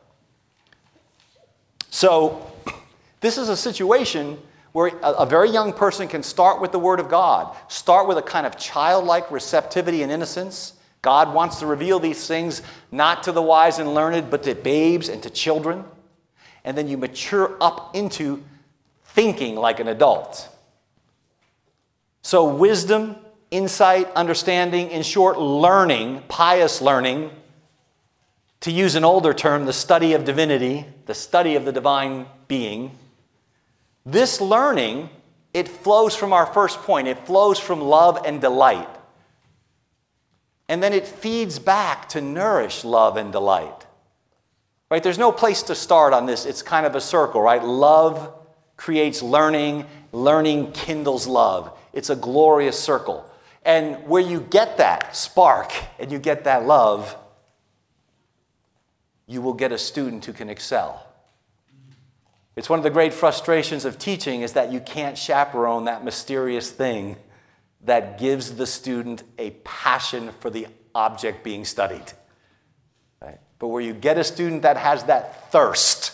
So, 1.92 2.52
this 3.22 3.38
is 3.38 3.50
a 3.50 3.56
situation 3.56 4.40
where 4.74 4.92
a, 5.04 5.26
very 5.26 5.50
young 5.50 5.72
person 5.72 6.08
can 6.08 6.24
start 6.24 6.60
with 6.60 6.72
the 6.72 6.80
Word 6.80 7.00
of 7.00 7.08
God, 7.08 7.56
start 7.68 8.08
with 8.08 8.18
a 8.18 8.22
kind 8.22 8.46
of 8.46 8.58
childlike 8.58 9.32
receptivity 9.32 10.02
and 10.02 10.12
innocence. 10.12 10.74
God 11.04 11.34
wants 11.34 11.60
to 11.60 11.68
reveal 11.68 12.00
these 12.00 12.28
things 12.28 12.64
not 12.92 13.24
to 13.24 13.32
the 13.32 13.42
wise 13.42 13.78
and 13.78 13.94
learned, 13.94 14.32
but 14.32 14.44
to 14.44 14.56
babes 14.56 15.10
and 15.10 15.22
to 15.24 15.30
children. 15.30 15.86
And 16.64 16.76
then 16.76 16.88
you 16.88 16.98
mature 16.98 17.56
up 17.62 17.96
into 17.96 18.44
thinking 19.06 19.56
like 19.56 19.80
an 19.80 19.88
adult. 19.88 20.50
So, 22.24 22.46
wisdom, 22.56 23.18
insight, 23.52 24.12
understanding, 24.14 24.90
in 24.90 25.04
short, 25.04 25.38
learning, 25.38 26.24
pious 26.30 26.82
learning, 26.82 27.30
to 28.62 28.72
use 28.72 28.96
an 28.96 29.04
older 29.04 29.34
term, 29.34 29.66
the 29.66 29.74
study 29.74 30.14
of 30.14 30.24
divinity, 30.24 30.86
the 31.06 31.14
study 31.14 31.56
of 31.56 31.66
the 31.66 31.72
divine 31.72 32.26
being. 32.48 32.98
This 34.06 34.42
learning, 34.42 35.10
it 35.54 35.68
flows 35.68 36.16
from 36.16 36.34
our 36.34 36.46
first 36.46 36.80
point. 36.82 37.08
It 37.08 37.26
flows 37.26 37.60
from 37.60 37.82
love 37.82 38.22
and 38.26 38.42
delight. 38.42 38.90
And 40.68 40.82
then 40.82 40.94
it 40.94 41.08
feeds 41.08 41.60
back 41.60 42.10
to 42.10 42.22
nourish 42.22 42.84
love 42.84 43.18
and 43.18 43.32
delight. 43.32 43.86
Right? 44.90 45.02
There's 45.02 45.18
no 45.18 45.32
place 45.32 45.64
to 45.64 45.76
start 45.76 46.14
on 46.14 46.26
this. 46.26 46.46
It's 46.46 46.62
kind 46.62 46.86
of 46.86 46.96
a 46.96 47.02
circle, 47.02 47.42
right? 47.42 47.64
Love 47.64 48.34
creates 48.78 49.22
learning, 49.22 49.86
learning 50.12 50.72
kindles 50.72 51.28
love. 51.28 51.78
It's 51.94 52.10
a 52.10 52.16
glorious 52.16 52.80
circle. 52.80 53.30
And 53.64 54.08
where 54.08 54.22
you 54.22 54.42
get 54.42 54.78
that 54.78 55.16
spark 55.16 55.72
and 55.98 56.12
you 56.12 56.20
get 56.20 56.44
that 56.44 56.66
love, 56.66 57.16
you 59.26 59.42
will 59.42 59.54
get 59.54 59.72
a 59.72 59.78
student 59.78 60.26
who 60.26 60.34
can 60.34 60.50
excel. 60.50 61.08
It's 62.56 62.70
one 62.70 62.80
of 62.80 62.84
the 62.84 62.92
great 62.92 63.14
frustrations 63.14 63.84
of 63.84 63.98
teaching 63.98 64.42
is 64.42 64.54
that 64.54 64.72
you 64.72 64.80
can't 64.80 65.18
chaperone 65.18 65.86
that 65.86 66.04
mysterious 66.04 66.70
thing 66.70 67.18
that 67.82 68.20
gives 68.20 68.56
the 68.56 68.68
student 68.68 69.24
a 69.38 69.52
passion 69.64 70.32
for 70.40 70.50
the 70.50 70.68
object 70.94 71.44
being 71.44 71.66
studied. 71.66 72.14
Right? 73.22 73.40
But 73.60 73.70
where 73.70 73.82
you 73.82 73.94
get 73.94 74.18
a 74.18 74.24
student 74.24 74.62
that 74.62 74.78
has 74.78 75.06
that 75.06 75.52
thirst, 75.52 76.14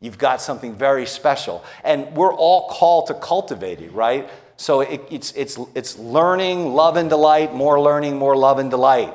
you've 0.00 0.18
got 0.18 0.40
something 0.40 0.74
very 0.74 1.04
special. 1.04 1.62
And 1.84 2.16
we're 2.16 2.32
all 2.32 2.68
called 2.68 3.08
to 3.08 3.14
cultivate 3.14 3.80
it, 3.80 3.92
right? 3.92 4.28
So 4.56 4.80
it, 4.80 5.02
it's, 5.10 5.32
it's, 5.32 5.58
it's 5.74 5.98
learning, 5.98 6.72
love, 6.72 6.96
and 6.96 7.10
delight, 7.10 7.54
more 7.54 7.80
learning, 7.80 8.16
more 8.16 8.36
love, 8.36 8.58
and 8.58 8.70
delight. 8.70 9.12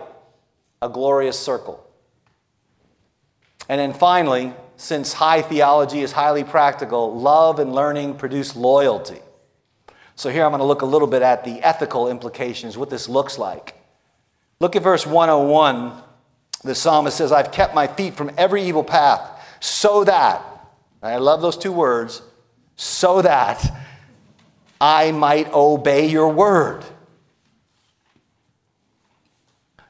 A 0.81 0.89
glorious 0.89 1.39
circle. 1.39 1.85
And 3.67 3.79
then 3.79 3.93
finally, 3.93 4.53
since 4.75 5.13
high 5.13 5.41
theology 5.41 6.01
is 6.01 6.11
highly 6.11 6.43
practical, 6.43 7.17
love 7.17 7.59
and 7.59 7.73
learning 7.73 8.15
produce 8.15 8.55
loyalty. 8.55 9.19
So 10.15 10.29
here 10.29 10.43
I'm 10.43 10.51
going 10.51 10.59
to 10.59 10.65
look 10.65 10.81
a 10.81 10.87
little 10.87 11.07
bit 11.07 11.21
at 11.21 11.43
the 11.43 11.61
ethical 11.61 12.09
implications, 12.09 12.77
what 12.77 12.89
this 12.89 13.09
looks 13.09 13.37
like. 13.37 13.75
Look 14.59 14.75
at 14.75 14.83
verse 14.83 15.05
101. 15.05 15.93
The 16.63 16.75
psalmist 16.75 17.17
says, 17.17 17.31
I've 17.31 17.51
kept 17.51 17.75
my 17.75 17.87
feet 17.87 18.15
from 18.15 18.31
every 18.37 18.63
evil 18.63 18.83
path, 18.83 19.21
so 19.59 20.03
that, 20.03 20.41
I 21.01 21.17
love 21.17 21.41
those 21.41 21.57
two 21.57 21.71
words, 21.71 22.21
so 22.75 23.21
that 23.21 23.75
I 24.79 25.11
might 25.11 25.51
obey 25.53 26.07
your 26.07 26.29
word. 26.29 26.85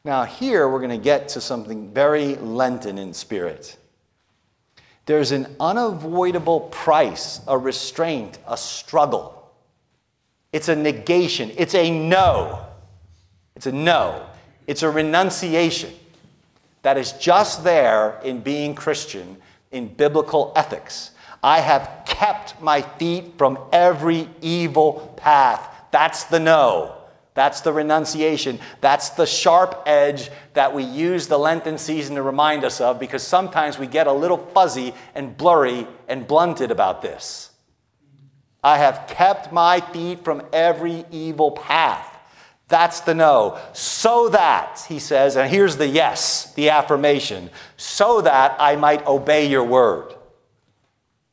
Now, 0.05 0.23
here 0.23 0.67
we're 0.67 0.79
going 0.79 0.89
to 0.89 0.97
get 0.97 1.29
to 1.29 1.41
something 1.41 1.93
very 1.93 2.35
Lenten 2.35 2.97
in 2.97 3.13
spirit. 3.13 3.77
There's 5.05 5.31
an 5.31 5.55
unavoidable 5.59 6.61
price, 6.61 7.41
a 7.47 7.57
restraint, 7.57 8.37
a 8.47 8.55
struggle. 8.55 9.51
It's 10.51 10.69
a 10.69 10.75
negation, 10.75 11.51
it's 11.57 11.75
a 11.75 11.91
no. 11.91 12.65
It's 13.55 13.65
a 13.65 13.71
no. 13.71 14.25
It's 14.65 14.83
a 14.83 14.89
renunciation 14.89 15.93
that 16.83 16.97
is 16.97 17.11
just 17.13 17.63
there 17.63 18.19
in 18.23 18.41
being 18.41 18.75
Christian, 18.75 19.37
in 19.71 19.87
biblical 19.87 20.53
ethics. 20.55 21.11
I 21.41 21.59
have 21.59 22.03
kept 22.05 22.61
my 22.61 22.81
feet 22.81 23.33
from 23.37 23.59
every 23.73 24.29
evil 24.41 25.13
path. 25.17 25.69
That's 25.91 26.23
the 26.25 26.39
no. 26.39 27.02
That's 27.33 27.61
the 27.61 27.73
renunciation. 27.73 28.59
That's 28.81 29.09
the 29.09 29.25
sharp 29.25 29.83
edge 29.85 30.29
that 30.53 30.73
we 30.73 30.83
use 30.83 31.27
the 31.27 31.39
Lenten 31.39 31.77
season 31.77 32.15
to 32.15 32.21
remind 32.21 32.63
us 32.63 32.79
of 32.79 32.99
because 32.99 33.23
sometimes 33.23 33.79
we 33.79 33.87
get 33.87 34.07
a 34.07 34.13
little 34.13 34.37
fuzzy 34.37 34.93
and 35.15 35.35
blurry 35.35 35.87
and 36.07 36.27
blunted 36.27 36.69
about 36.69 37.01
this. 37.01 37.51
I 38.63 38.77
have 38.77 39.07
kept 39.07 39.51
my 39.51 39.81
feet 39.81 40.23
from 40.23 40.43
every 40.53 41.05
evil 41.11 41.51
path. 41.51 42.09
That's 42.69 43.01
the 43.01 43.13
no. 43.13 43.59
So 43.73 44.29
that, 44.29 44.85
he 44.87 44.99
says, 44.99 45.35
and 45.35 45.49
here's 45.49 45.77
the 45.77 45.87
yes, 45.87 46.53
the 46.53 46.69
affirmation, 46.69 47.49
so 47.77 48.21
that 48.21 48.55
I 48.59 48.77
might 48.77 49.05
obey 49.05 49.47
your 49.47 49.63
word. 49.63 50.15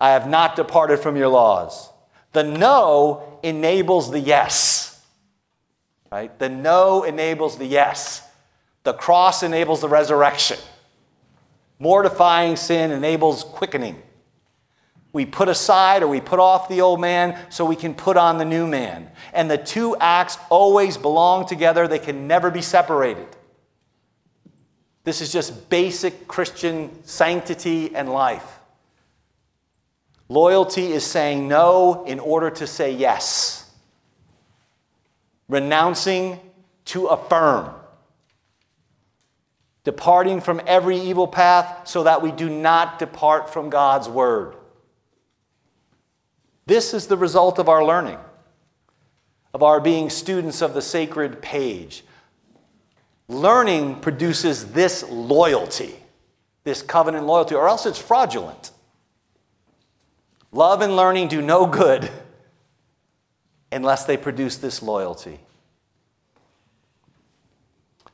I 0.00 0.10
have 0.10 0.28
not 0.28 0.56
departed 0.56 0.98
from 0.98 1.16
your 1.16 1.28
laws. 1.28 1.90
The 2.32 2.42
no 2.42 3.38
enables 3.42 4.10
the 4.10 4.20
yes. 4.20 4.89
Right? 6.10 6.36
The 6.38 6.48
no 6.48 7.04
enables 7.04 7.56
the 7.56 7.66
yes. 7.66 8.28
The 8.82 8.92
cross 8.92 9.42
enables 9.42 9.80
the 9.80 9.88
resurrection. 9.88 10.58
Mortifying 11.78 12.56
sin 12.56 12.90
enables 12.90 13.44
quickening. 13.44 14.02
We 15.12 15.26
put 15.26 15.48
aside 15.48 16.02
or 16.02 16.08
we 16.08 16.20
put 16.20 16.38
off 16.38 16.68
the 16.68 16.80
old 16.80 17.00
man 17.00 17.38
so 17.50 17.64
we 17.64 17.76
can 17.76 17.94
put 17.94 18.16
on 18.16 18.38
the 18.38 18.44
new 18.44 18.66
man. 18.66 19.10
And 19.32 19.50
the 19.50 19.58
two 19.58 19.96
acts 19.96 20.36
always 20.50 20.96
belong 20.96 21.46
together, 21.46 21.88
they 21.88 21.98
can 21.98 22.26
never 22.26 22.50
be 22.50 22.62
separated. 22.62 23.26
This 25.04 25.20
is 25.20 25.32
just 25.32 25.68
basic 25.68 26.28
Christian 26.28 27.02
sanctity 27.04 27.94
and 27.94 28.08
life. 28.12 28.58
Loyalty 30.28 30.92
is 30.92 31.04
saying 31.04 31.48
no 31.48 32.04
in 32.04 32.20
order 32.20 32.50
to 32.50 32.66
say 32.66 32.92
yes 32.92 33.59
renouncing 35.50 36.38
to 36.86 37.06
affirm, 37.06 37.74
departing 39.82 40.40
from 40.40 40.62
every 40.66 40.96
evil 40.96 41.26
path 41.26 41.88
so 41.88 42.04
that 42.04 42.22
we 42.22 42.30
do 42.30 42.48
not 42.48 43.00
depart 43.00 43.52
from 43.52 43.68
God's 43.68 44.08
word. 44.08 44.54
This 46.66 46.94
is 46.94 47.08
the 47.08 47.16
result 47.16 47.58
of 47.58 47.68
our 47.68 47.84
learning, 47.84 48.18
of 49.52 49.64
our 49.64 49.80
being 49.80 50.08
students 50.08 50.62
of 50.62 50.72
the 50.72 50.82
sacred 50.82 51.42
page. 51.42 52.04
Learning 53.26 53.96
produces 53.96 54.72
this 54.72 55.02
loyalty, 55.10 55.96
this 56.62 56.80
covenant 56.80 57.26
loyalty, 57.26 57.56
or 57.56 57.68
else 57.68 57.86
it's 57.86 57.98
fraudulent. 57.98 58.70
Love 60.52 60.80
and 60.80 60.94
learning 60.94 61.26
do 61.26 61.42
no 61.42 61.66
good 61.66 62.08
unless 63.72 64.04
they 64.04 64.16
produce 64.16 64.56
this 64.56 64.82
loyalty. 64.82 65.40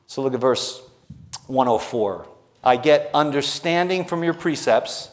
So 0.07 0.21
look 0.21 0.33
at 0.33 0.39
verse 0.39 0.81
104. 1.47 2.27
I 2.63 2.77
get 2.77 3.09
understanding 3.13 4.05
from 4.05 4.23
your 4.23 4.33
precepts. 4.33 5.09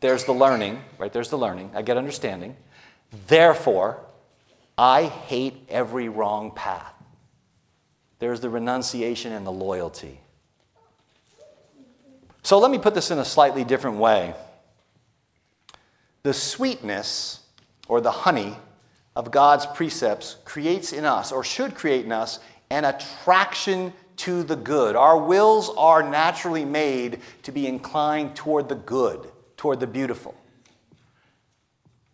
There's 0.00 0.24
the 0.24 0.32
learning, 0.32 0.82
right? 0.98 1.12
There's 1.12 1.30
the 1.30 1.38
learning. 1.38 1.70
I 1.74 1.82
get 1.82 1.96
understanding. 1.96 2.56
Therefore, 3.28 4.00
I 4.76 5.04
hate 5.04 5.66
every 5.68 6.08
wrong 6.08 6.50
path. 6.50 6.94
There's 8.18 8.40
the 8.40 8.48
renunciation 8.48 9.32
and 9.32 9.46
the 9.46 9.52
loyalty. 9.52 10.20
So 12.42 12.58
let 12.58 12.70
me 12.70 12.78
put 12.78 12.94
this 12.94 13.10
in 13.10 13.18
a 13.18 13.24
slightly 13.24 13.64
different 13.64 13.98
way. 13.98 14.34
The 16.22 16.32
sweetness 16.32 17.40
or 17.88 18.00
the 18.00 18.10
honey 18.10 18.56
of 19.14 19.30
God's 19.30 19.66
precepts 19.66 20.36
creates 20.44 20.92
in 20.92 21.04
us, 21.04 21.32
or 21.32 21.44
should 21.44 21.74
create 21.74 22.04
in 22.04 22.12
us, 22.12 22.40
an 22.70 22.84
attraction 22.84 23.92
to 24.16 24.42
the 24.42 24.56
good. 24.56 24.96
Our 24.96 25.18
wills 25.18 25.70
are 25.76 26.02
naturally 26.02 26.64
made 26.64 27.20
to 27.42 27.52
be 27.52 27.66
inclined 27.66 28.34
toward 28.34 28.68
the 28.68 28.74
good, 28.74 29.30
toward 29.56 29.80
the 29.80 29.86
beautiful. 29.86 30.34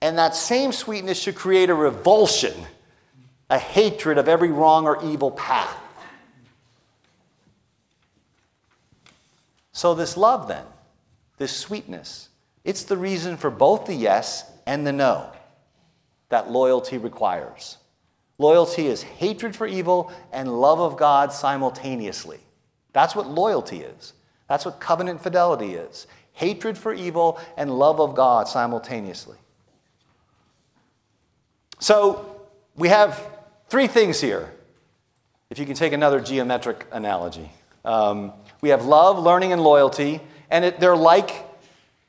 And 0.00 0.18
that 0.18 0.34
same 0.34 0.72
sweetness 0.72 1.20
should 1.20 1.34
create 1.34 1.70
a 1.70 1.74
revulsion, 1.74 2.54
a 3.50 3.58
hatred 3.58 4.18
of 4.18 4.28
every 4.28 4.50
wrong 4.50 4.86
or 4.86 5.04
evil 5.04 5.30
path. 5.30 5.76
So, 9.72 9.94
this 9.94 10.16
love, 10.16 10.48
then, 10.48 10.64
this 11.36 11.56
sweetness, 11.56 12.30
it's 12.64 12.82
the 12.82 12.96
reason 12.96 13.36
for 13.36 13.48
both 13.48 13.86
the 13.86 13.94
yes 13.94 14.44
and 14.66 14.84
the 14.84 14.92
no 14.92 15.30
that 16.28 16.50
loyalty 16.50 16.98
requires. 16.98 17.78
Loyalty 18.38 18.86
is 18.86 19.02
hatred 19.02 19.56
for 19.56 19.66
evil 19.66 20.12
and 20.32 20.60
love 20.60 20.80
of 20.80 20.96
God 20.96 21.32
simultaneously. 21.32 22.38
That's 22.92 23.16
what 23.16 23.28
loyalty 23.28 23.80
is. 23.80 24.12
That's 24.48 24.64
what 24.64 24.80
covenant 24.80 25.22
fidelity 25.22 25.74
is 25.74 26.06
hatred 26.38 26.78
for 26.78 26.94
evil 26.94 27.40
and 27.56 27.68
love 27.68 28.00
of 28.00 28.14
God 28.14 28.46
simultaneously. 28.46 29.36
So 31.80 32.42
we 32.76 32.88
have 32.88 33.20
three 33.68 33.88
things 33.88 34.20
here, 34.20 34.52
if 35.50 35.58
you 35.58 35.66
can 35.66 35.74
take 35.74 35.92
another 35.92 36.20
geometric 36.20 36.86
analogy. 36.92 37.50
Um, 37.84 38.32
we 38.60 38.68
have 38.68 38.84
love, 38.84 39.18
learning, 39.18 39.52
and 39.52 39.60
loyalty, 39.60 40.20
and 40.48 40.64
it, 40.64 40.78
they're 40.78 40.96
like 40.96 41.44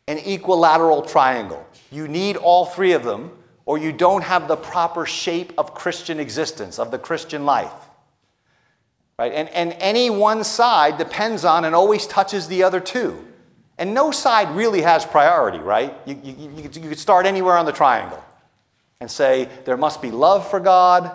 an 0.07 0.19
equilateral 0.19 1.01
triangle. 1.01 1.65
You 1.91 2.07
need 2.07 2.37
all 2.37 2.67
three 2.67 2.93
of 2.93 3.03
them 3.03 3.31
or 3.69 3.77
you 3.77 3.91
don't 3.91 4.23
have 4.23 4.47
the 4.47 4.55
proper 4.55 5.05
shape 5.05 5.53
of 5.55 5.75
Christian 5.75 6.19
existence, 6.19 6.79
of 6.79 6.89
the 6.89 6.97
Christian 6.97 7.45
life. 7.45 7.71
Right? 9.19 9.31
And, 9.31 9.47
and 9.49 9.73
any 9.73 10.09
one 10.09 10.43
side 10.43 10.97
depends 10.97 11.45
on 11.45 11.65
and 11.65 11.75
always 11.75 12.07
touches 12.07 12.47
the 12.47 12.63
other 12.63 12.79
two. 12.79 13.23
And 13.77 13.93
no 13.93 14.09
side 14.09 14.49
really 14.55 14.81
has 14.81 15.05
priority, 15.05 15.59
right? 15.59 15.93
You, 16.07 16.19
you, 16.23 16.33
you, 16.33 16.61
you 16.63 16.89
could 16.89 16.97
start 16.97 17.27
anywhere 17.27 17.57
on 17.57 17.67
the 17.67 17.71
triangle 17.71 18.23
and 18.99 19.11
say 19.11 19.47
there 19.65 19.77
must 19.77 20.01
be 20.01 20.09
love 20.09 20.49
for 20.49 20.59
God, 20.59 21.11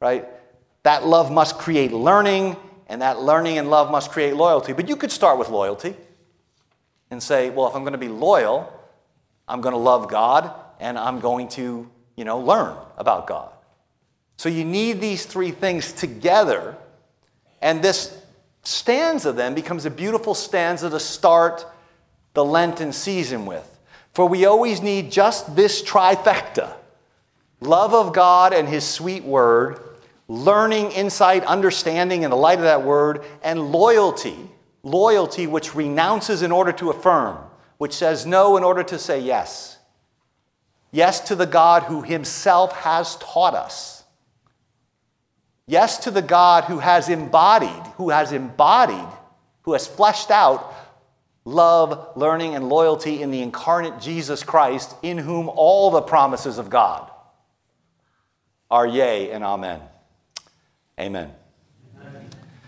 right? 0.00 0.24
That 0.84 1.04
love 1.04 1.32
must 1.32 1.58
create 1.58 1.90
learning, 1.90 2.54
and 2.86 3.02
that 3.02 3.18
learning 3.18 3.58
and 3.58 3.70
love 3.70 3.90
must 3.90 4.12
create 4.12 4.36
loyalty. 4.36 4.72
But 4.72 4.88
you 4.88 4.94
could 4.94 5.10
start 5.10 5.36
with 5.36 5.48
loyalty 5.48 5.96
and 7.10 7.20
say, 7.20 7.50
well, 7.50 7.66
if 7.66 7.74
I'm 7.74 7.82
going 7.82 7.90
to 7.90 7.98
be 7.98 8.06
loyal, 8.06 8.72
I'm 9.48 9.60
going 9.60 9.72
to 9.74 9.80
love 9.80 10.08
God 10.08 10.62
and 10.80 10.98
I'm 10.98 11.20
going 11.20 11.48
to, 11.50 11.88
you 12.16 12.24
know, 12.24 12.38
learn 12.38 12.76
about 12.96 13.26
God. 13.26 13.52
So 14.36 14.48
you 14.48 14.64
need 14.64 15.00
these 15.00 15.24
three 15.24 15.50
things 15.50 15.92
together, 15.92 16.76
and 17.62 17.82
this 17.82 18.16
stanza 18.62 19.32
then 19.32 19.54
becomes 19.54 19.86
a 19.86 19.90
beautiful 19.90 20.34
stanza 20.34 20.90
to 20.90 21.00
start 21.00 21.66
the 22.34 22.44
Lenten 22.44 22.92
season 22.92 23.46
with. 23.46 23.78
For 24.12 24.28
we 24.28 24.44
always 24.44 24.80
need 24.82 25.10
just 25.10 25.56
this 25.56 25.82
trifecta 25.82 26.74
love 27.60 27.94
of 27.94 28.12
God 28.12 28.52
and 28.52 28.68
His 28.68 28.86
sweet 28.86 29.24
word, 29.24 29.80
learning, 30.28 30.92
insight, 30.92 31.44
understanding 31.44 32.22
in 32.22 32.30
the 32.30 32.36
light 32.36 32.58
of 32.58 32.64
that 32.64 32.82
word, 32.82 33.24
and 33.42 33.72
loyalty. 33.72 34.36
Loyalty 34.82 35.46
which 35.46 35.74
renounces 35.74 36.42
in 36.42 36.52
order 36.52 36.70
to 36.72 36.90
affirm, 36.90 37.38
which 37.78 37.92
says 37.92 38.24
no 38.24 38.56
in 38.56 38.62
order 38.62 38.84
to 38.84 38.98
say 38.98 39.18
yes. 39.18 39.75
Yes 40.96 41.20
to 41.28 41.34
the 41.34 41.44
God 41.44 41.82
who 41.82 42.00
himself 42.00 42.72
has 42.72 43.16
taught 43.16 43.52
us. 43.52 44.02
Yes 45.66 45.98
to 45.98 46.10
the 46.10 46.22
God 46.22 46.64
who 46.64 46.78
has 46.78 47.10
embodied, 47.10 47.84
who 47.98 48.08
has 48.08 48.32
embodied, 48.32 49.06
who 49.64 49.74
has 49.74 49.86
fleshed 49.86 50.30
out 50.30 50.72
love, 51.44 52.16
learning, 52.16 52.54
and 52.54 52.70
loyalty 52.70 53.20
in 53.20 53.30
the 53.30 53.42
incarnate 53.42 54.00
Jesus 54.00 54.42
Christ, 54.42 54.96
in 55.02 55.18
whom 55.18 55.50
all 55.50 55.90
the 55.90 56.00
promises 56.00 56.56
of 56.56 56.70
God 56.70 57.10
are 58.70 58.86
yea 58.86 59.30
and 59.32 59.44
amen. 59.44 59.82
Amen. 60.98 61.30